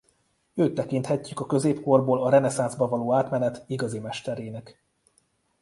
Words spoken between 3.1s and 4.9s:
átmenet igazi mesterének.